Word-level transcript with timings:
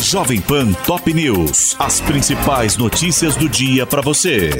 Jovem 0.00 0.40
Pan 0.40 0.72
Top 0.86 1.12
News. 1.12 1.74
As 1.78 2.00
principais 2.00 2.76
notícias 2.76 3.34
do 3.34 3.48
dia 3.48 3.84
para 3.84 4.00
você. 4.00 4.50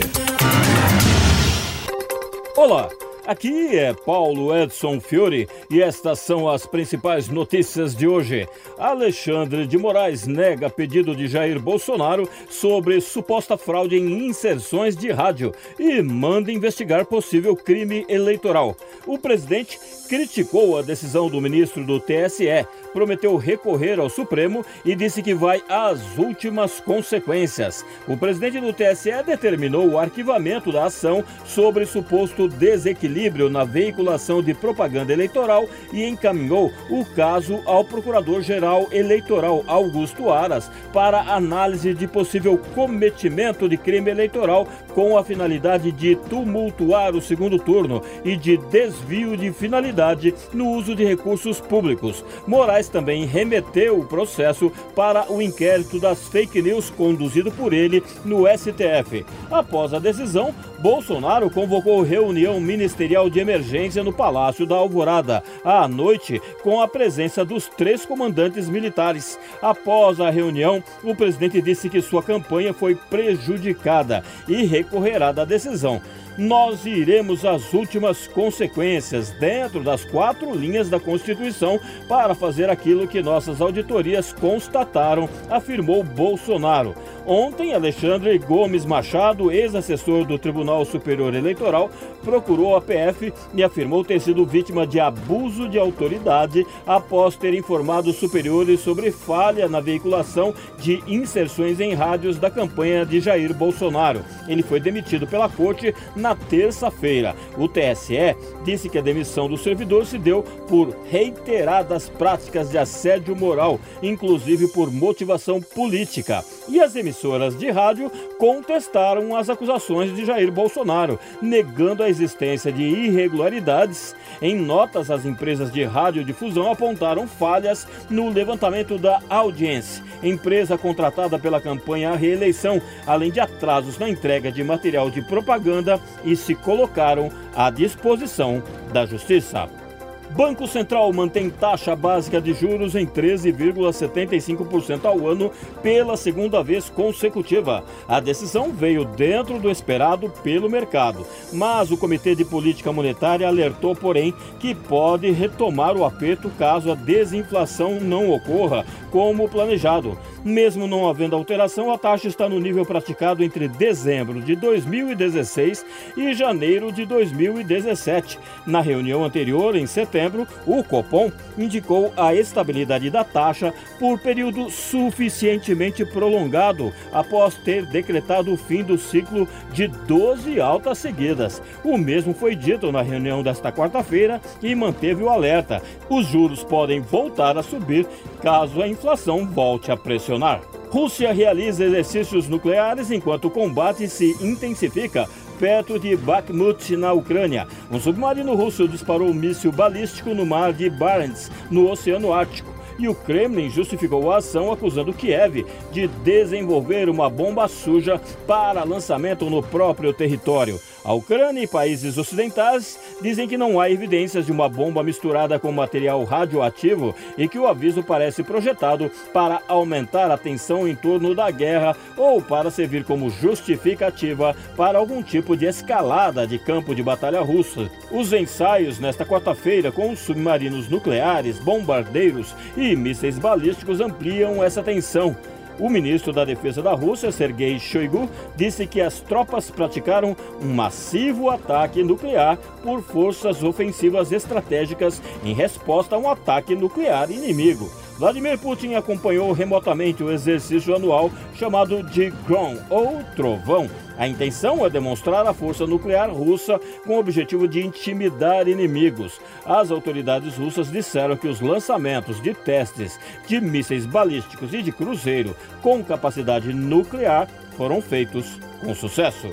Olá, 2.56 2.88
aqui 3.24 3.78
é 3.78 3.94
Paulo 3.94 4.54
Edson 4.54 5.00
Fiore 5.00 5.48
e 5.70 5.80
estas 5.80 6.18
são 6.18 6.48
as 6.48 6.66
principais 6.66 7.28
notícias 7.28 7.94
de 7.94 8.08
hoje. 8.08 8.48
Alexandre 8.76 9.64
de 9.64 9.78
Moraes 9.78 10.26
nega 10.26 10.68
pedido 10.68 11.14
de 11.14 11.28
Jair 11.28 11.60
Bolsonaro 11.60 12.28
sobre 12.50 13.00
suposta 13.00 13.56
fraude 13.56 13.96
em 13.96 14.26
inserções 14.26 14.96
de 14.96 15.10
rádio 15.12 15.54
e 15.78 16.02
manda 16.02 16.50
investigar 16.50 17.06
possível 17.06 17.54
crime 17.54 18.04
eleitoral. 18.08 18.76
O 19.08 19.16
presidente 19.16 19.80
criticou 20.06 20.76
a 20.76 20.82
decisão 20.82 21.30
do 21.30 21.40
ministro 21.40 21.82
do 21.82 21.98
TSE, 21.98 22.66
prometeu 22.92 23.36
recorrer 23.36 23.98
ao 23.98 24.10
Supremo 24.10 24.62
e 24.84 24.94
disse 24.94 25.22
que 25.22 25.32
vai 25.32 25.62
às 25.66 26.18
últimas 26.18 26.78
consequências. 26.78 27.86
O 28.06 28.18
presidente 28.18 28.60
do 28.60 28.70
TSE 28.70 29.22
determinou 29.24 29.88
o 29.88 29.98
arquivamento 29.98 30.70
da 30.70 30.84
ação 30.84 31.24
sobre 31.46 31.86
suposto 31.86 32.48
desequilíbrio 32.48 33.48
na 33.48 33.64
veiculação 33.64 34.42
de 34.42 34.52
propaganda 34.52 35.10
eleitoral 35.10 35.66
e 35.90 36.04
encaminhou 36.04 36.70
o 36.90 37.02
caso 37.06 37.62
ao 37.64 37.86
Procurador-Geral 37.86 38.88
Eleitoral 38.92 39.64
Augusto 39.66 40.30
Aras 40.30 40.70
para 40.92 41.34
análise 41.34 41.94
de 41.94 42.06
possível 42.06 42.58
cometimento 42.74 43.70
de 43.70 43.78
crime 43.78 44.10
eleitoral 44.10 44.68
com 44.94 45.16
a 45.16 45.24
finalidade 45.24 45.92
de 45.92 46.14
tumultuar 46.28 47.14
o 47.14 47.22
segundo 47.22 47.58
turno 47.58 48.02
e 48.22 48.36
de 48.36 48.58
desvio 48.98 49.36
de 49.36 49.52
finalidade 49.52 50.34
no 50.52 50.68
uso 50.70 50.94
de 50.94 51.04
recursos 51.04 51.60
públicos. 51.60 52.24
Moraes 52.46 52.88
também 52.88 53.24
remeteu 53.24 53.98
o 53.98 54.06
processo 54.06 54.72
para 54.94 55.30
o 55.30 55.40
inquérito 55.40 56.00
das 56.00 56.26
fake 56.28 56.60
news 56.60 56.90
conduzido 56.90 57.50
por 57.52 57.72
ele 57.72 58.02
no 58.24 58.44
STF. 58.46 59.24
Após 59.50 59.94
a 59.94 59.98
decisão, 59.98 60.54
Bolsonaro 60.78 61.50
convocou 61.50 62.02
reunião 62.02 62.60
ministerial 62.60 63.30
de 63.30 63.40
emergência 63.40 64.02
no 64.02 64.12
Palácio 64.12 64.66
da 64.66 64.76
Alvorada 64.76 65.42
à 65.64 65.86
noite, 65.86 66.40
com 66.62 66.80
a 66.80 66.88
presença 66.88 67.44
dos 67.44 67.68
três 67.68 68.04
comandantes 68.04 68.68
militares. 68.68 69.38
Após 69.62 70.20
a 70.20 70.30
reunião, 70.30 70.82
o 71.02 71.14
presidente 71.14 71.60
disse 71.60 71.88
que 71.88 72.02
sua 72.02 72.22
campanha 72.22 72.72
foi 72.72 72.94
prejudicada 72.94 74.22
e 74.46 74.64
recorrerá 74.64 75.32
da 75.32 75.44
decisão 75.44 76.00
nós 76.38 76.86
iremos 76.86 77.44
às 77.44 77.74
últimas 77.74 78.28
consequências 78.28 79.30
dentro 79.32 79.82
das 79.82 80.04
quatro 80.04 80.54
linhas 80.54 80.88
da 80.88 81.00
Constituição 81.00 81.80
para 82.08 82.32
fazer 82.32 82.70
aquilo 82.70 83.08
que 83.08 83.20
nossas 83.20 83.60
auditorias 83.60 84.32
constataram, 84.32 85.28
afirmou 85.50 86.04
Bolsonaro. 86.04 86.94
Ontem, 87.26 87.74
Alexandre 87.74 88.38
Gomes 88.38 88.86
Machado, 88.86 89.50
ex-assessor 89.50 90.24
do 90.24 90.38
Tribunal 90.38 90.84
Superior 90.84 91.34
Eleitoral, 91.34 91.90
procurou 92.28 92.76
a 92.76 92.80
PF 92.82 93.32
e 93.54 93.64
afirmou 93.64 94.04
ter 94.04 94.20
sido 94.20 94.44
vítima 94.44 94.86
de 94.86 95.00
abuso 95.00 95.66
de 95.66 95.78
autoridade 95.78 96.66
após 96.86 97.34
ter 97.36 97.54
informado 97.54 98.12
superiores 98.12 98.80
sobre 98.80 99.10
falha 99.10 99.66
na 99.66 99.80
veiculação 99.80 100.52
de 100.78 101.02
inserções 101.06 101.80
em 101.80 101.94
rádios 101.94 102.38
da 102.38 102.50
campanha 102.50 103.06
de 103.06 103.18
Jair 103.18 103.54
Bolsonaro. 103.54 104.22
Ele 104.46 104.62
foi 104.62 104.78
demitido 104.78 105.26
pela 105.26 105.48
corte 105.48 105.94
na 106.14 106.34
terça-feira. 106.34 107.34
O 107.56 107.66
TSE 107.66 108.36
disse 108.62 108.90
que 108.90 108.98
a 108.98 109.02
demissão 109.02 109.48
do 109.48 109.56
servidor 109.56 110.04
se 110.04 110.18
deu 110.18 110.42
por 110.68 110.94
reiteradas 111.10 112.10
práticas 112.10 112.68
de 112.70 112.76
assédio 112.76 113.34
moral, 113.34 113.80
inclusive 114.02 114.68
por 114.68 114.92
motivação 114.92 115.62
política. 115.62 116.44
E 116.68 116.78
as 116.78 116.94
emissoras 116.94 117.58
de 117.58 117.70
rádio 117.70 118.12
contestaram 118.38 119.34
as 119.34 119.48
acusações 119.48 120.14
de 120.14 120.26
Jair 120.26 120.52
Bolsonaro, 120.52 121.18
negando 121.40 122.02
a 122.02 122.17
existência 122.18 122.72
de 122.72 122.82
irregularidades. 122.82 124.14
Em 124.42 124.56
notas, 124.56 125.10
as 125.10 125.24
empresas 125.24 125.72
de 125.72 125.84
radiodifusão 125.84 126.70
apontaram 126.70 127.26
falhas 127.26 127.86
no 128.10 128.28
levantamento 128.28 128.98
da 128.98 129.20
audiência, 129.28 130.04
empresa 130.22 130.76
contratada 130.76 131.38
pela 131.38 131.60
campanha 131.60 132.10
à 132.10 132.16
reeleição, 132.16 132.80
além 133.06 133.30
de 133.30 133.40
atrasos 133.40 133.98
na 133.98 134.08
entrega 134.08 134.50
de 134.50 134.62
material 134.62 135.10
de 135.10 135.22
propaganda 135.22 136.00
e 136.24 136.34
se 136.36 136.54
colocaram 136.54 137.30
à 137.54 137.70
disposição 137.70 138.62
da 138.92 139.06
Justiça. 139.06 139.87
Banco 140.30 140.66
Central 140.68 141.12
mantém 141.12 141.48
taxa 141.48 141.96
básica 141.96 142.40
de 142.40 142.52
juros 142.52 142.94
em 142.94 143.06
13,75% 143.06 145.04
ao 145.06 145.26
ano 145.26 145.50
pela 145.82 146.16
segunda 146.16 146.62
vez 146.62 146.90
consecutiva. 146.90 147.82
A 148.06 148.20
decisão 148.20 148.70
veio 148.70 149.04
dentro 149.04 149.58
do 149.58 149.70
esperado 149.70 150.30
pelo 150.42 150.70
mercado, 150.70 151.26
mas 151.52 151.90
o 151.90 151.96
Comitê 151.96 152.34
de 152.34 152.44
Política 152.44 152.92
Monetária 152.92 153.48
alertou, 153.48 153.96
porém, 153.96 154.34
que 154.60 154.74
pode 154.74 155.30
retomar 155.30 155.96
o 155.96 156.04
aperto 156.04 156.50
caso 156.58 156.92
a 156.92 156.94
desinflação 156.94 157.98
não 157.98 158.30
ocorra 158.30 158.84
como 159.10 159.48
planejado. 159.48 160.18
Mesmo 160.44 160.86
não 160.86 161.08
havendo 161.08 161.34
alteração, 161.34 161.90
a 161.90 161.98
taxa 161.98 162.28
está 162.28 162.48
no 162.48 162.60
nível 162.60 162.86
praticado 162.86 163.42
entre 163.42 163.66
dezembro 163.66 164.40
de 164.40 164.54
2016 164.54 165.84
e 166.16 166.32
janeiro 166.32 166.92
de 166.92 167.04
2017. 167.04 168.38
Na 168.66 168.80
reunião 168.80 169.24
anterior, 169.24 169.74
em 169.74 169.86
setembro, 169.86 170.17
o 170.66 170.82
Copom 170.82 171.30
indicou 171.56 172.12
a 172.16 172.34
estabilidade 172.34 173.10
da 173.10 173.24
taxa 173.24 173.72
por 173.98 174.18
período 174.18 174.70
suficientemente 174.70 176.04
prolongado 176.04 176.92
após 177.12 177.54
ter 177.54 177.84
decretado 177.86 178.52
o 178.52 178.56
fim 178.56 178.82
do 178.82 178.98
ciclo 178.98 179.48
de 179.72 179.88
12 179.88 180.60
altas 180.60 180.98
seguidas. 180.98 181.62
O 181.84 181.96
mesmo 181.96 182.34
foi 182.34 182.54
dito 182.54 182.90
na 182.92 183.02
reunião 183.02 183.42
desta 183.42 183.72
quarta-feira 183.72 184.40
e 184.62 184.74
manteve 184.74 185.22
o 185.22 185.28
alerta. 185.28 185.82
Os 186.08 186.26
juros 186.26 186.62
podem 186.62 187.00
voltar 187.00 187.56
a 187.58 187.62
subir 187.62 188.06
caso 188.42 188.82
a 188.82 188.88
inflação 188.88 189.46
volte 189.46 189.90
a 189.90 189.96
pressionar. 189.96 190.77
Rússia 190.90 191.32
realiza 191.32 191.84
exercícios 191.84 192.48
nucleares 192.48 193.10
enquanto 193.10 193.46
o 193.46 193.50
combate 193.50 194.08
se 194.08 194.36
intensifica 194.40 195.28
perto 195.58 195.98
de 195.98 196.16
Bakhmut, 196.16 196.96
na 196.96 197.12
Ucrânia. 197.12 197.66
Um 197.90 198.00
submarino 198.00 198.54
russo 198.54 198.88
disparou 198.88 199.28
um 199.28 199.34
míssil 199.34 199.70
balístico 199.70 200.34
no 200.34 200.46
mar 200.46 200.72
de 200.72 200.88
Barents, 200.88 201.50
no 201.70 201.90
Oceano 201.90 202.32
Ártico 202.32 202.78
e 202.98 203.08
o 203.08 203.14
Kremlin 203.14 203.70
justificou 203.70 204.30
a 204.30 204.38
ação 204.38 204.72
acusando 204.72 205.12
Kiev 205.12 205.64
de 205.92 206.08
desenvolver 206.08 207.08
uma 207.08 207.30
bomba 207.30 207.68
suja 207.68 208.20
para 208.46 208.84
lançamento 208.84 209.48
no 209.48 209.62
próprio 209.62 210.12
território. 210.12 210.80
A 211.04 211.12
Ucrânia 211.12 211.62
e 211.62 211.66
países 211.66 212.18
ocidentais 212.18 212.98
dizem 213.22 213.48
que 213.48 213.56
não 213.56 213.80
há 213.80 213.90
evidências 213.90 214.44
de 214.44 214.52
uma 214.52 214.68
bomba 214.68 215.02
misturada 215.02 215.58
com 215.58 215.70
material 215.70 216.22
radioativo 216.24 217.14
e 217.36 217.48
que 217.48 217.58
o 217.58 217.66
aviso 217.66 218.02
parece 218.02 218.42
projetado 218.42 219.10
para 219.32 219.62
aumentar 219.68 220.30
a 220.30 220.36
tensão 220.36 220.88
em 220.88 220.94
torno 220.94 221.34
da 221.34 221.50
guerra 221.50 221.96
ou 222.16 222.42
para 222.42 222.70
servir 222.70 223.04
como 223.04 223.30
justificativa 223.30 224.54
para 224.76 224.98
algum 224.98 225.22
tipo 225.22 225.56
de 225.56 225.66
escalada 225.66 226.46
de 226.46 226.58
campo 226.58 226.94
de 226.94 227.02
batalha 227.02 227.40
russa. 227.40 227.90
Os 228.10 228.32
ensaios 228.32 228.98
nesta 228.98 229.24
quarta-feira 229.24 229.92
com 229.92 230.10
os 230.10 230.18
submarinos 230.18 230.88
nucleares, 230.88 231.58
bombardeiros 231.58 232.54
e 232.76 232.94
mísseis 232.96 233.38
balísticos 233.38 234.00
ampliam 234.00 234.62
essa 234.62 234.82
tensão. 234.82 235.36
O 235.78 235.88
ministro 235.88 236.32
da 236.32 236.44
Defesa 236.44 236.82
da 236.82 236.92
Rússia, 236.92 237.30
Sergei 237.30 237.78
Shoigu, 237.78 238.28
disse 238.56 238.86
que 238.86 239.00
as 239.00 239.20
tropas 239.20 239.70
praticaram 239.70 240.36
um 240.60 240.74
massivo 240.74 241.50
ataque 241.50 242.02
nuclear 242.02 242.58
por 242.82 243.00
forças 243.00 243.62
ofensivas 243.62 244.32
estratégicas 244.32 245.22
em 245.44 245.54
resposta 245.54 246.16
a 246.16 246.18
um 246.18 246.28
ataque 246.28 246.74
nuclear 246.74 247.30
inimigo. 247.30 247.88
Vladimir 248.18 248.58
Putin 248.58 248.94
acompanhou 248.94 249.52
remotamente 249.52 250.24
o 250.24 250.30
exercício 250.30 250.94
anual 250.94 251.30
chamado 251.54 252.02
de 252.02 252.30
Grom, 252.46 252.76
ou 252.90 253.22
Trovão. 253.36 253.88
A 254.18 254.26
intenção 254.26 254.84
é 254.84 254.90
demonstrar 254.90 255.46
a 255.46 255.54
força 255.54 255.86
nuclear 255.86 256.28
russa 256.28 256.80
com 257.06 257.14
o 257.14 257.20
objetivo 257.20 257.68
de 257.68 257.80
intimidar 257.80 258.66
inimigos. 258.66 259.40
As 259.64 259.92
autoridades 259.92 260.56
russas 260.56 260.90
disseram 260.90 261.36
que 261.36 261.46
os 261.46 261.60
lançamentos 261.60 262.42
de 262.42 262.52
testes 262.52 263.20
de 263.46 263.60
mísseis 263.60 264.04
balísticos 264.04 264.74
e 264.74 264.82
de 264.82 264.90
cruzeiro 264.90 265.54
com 265.80 266.02
capacidade 266.02 266.72
nuclear 266.72 267.48
foram 267.76 268.02
feitos 268.02 268.58
com 268.80 268.92
sucesso. 268.96 269.48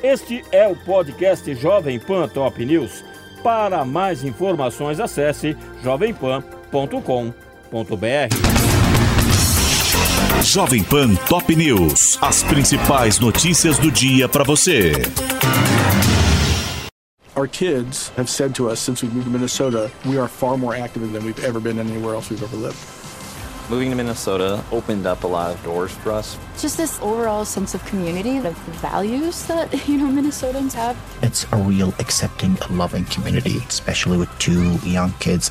Este 0.00 0.44
é 0.52 0.68
o 0.68 0.76
podcast 0.76 1.52
Jovem 1.56 1.98
Pan 1.98 2.28
Top 2.28 2.64
News. 2.64 3.04
Para 3.42 3.84
mais 3.84 4.22
informações, 4.22 5.00
acesse 5.00 5.56
jovempan.com.br. 5.82 7.47
Jovem 10.42 10.82
Pan 10.84 11.16
Top 11.28 11.48
News. 11.50 12.18
As 12.22 12.42
principais 12.42 13.18
notícias 13.18 13.78
do 13.78 13.90
dia 13.90 14.26
para 14.28 14.42
você. 14.42 14.92
Our 17.36 17.46
kids 17.46 18.10
have 18.16 18.28
said 18.28 18.54
to 18.56 18.70
us 18.70 18.80
since 18.80 19.02
we 19.02 19.10
moved 19.10 19.26
to 19.26 19.30
Minnesota, 19.30 19.90
we 20.06 20.16
are 20.16 20.28
far 20.28 20.56
more 20.56 20.74
active 20.74 21.12
than 21.12 21.24
we've 21.24 21.44
ever 21.44 21.60
been 21.60 21.78
anywhere 21.78 22.14
else 22.14 22.30
we've 22.30 22.42
ever 22.42 22.56
lived. 22.56 22.78
Moving 23.70 23.90
to 23.90 23.96
Minnesota 23.96 24.64
opened 24.72 25.06
up 25.06 25.24
a 25.24 25.26
lot 25.26 25.54
of 25.54 25.62
doors 25.62 25.92
for 25.92 26.10
us. 26.10 26.38
Just 26.58 26.78
this 26.78 26.98
overall 27.02 27.44
sense 27.44 27.74
of 27.74 27.84
community, 27.84 28.38
of 28.38 28.56
values 28.80 29.44
that, 29.44 29.70
you 29.88 29.98
know, 29.98 30.06
Minnesotans 30.06 30.72
have. 30.72 30.96
It's 31.22 31.44
a 31.52 31.56
real 31.56 31.92
accepting, 31.98 32.56
loving 32.70 33.04
community, 33.04 33.58
especially 33.68 34.16
with 34.16 34.30
two 34.38 34.76
young 34.78 35.12
kids. 35.20 35.50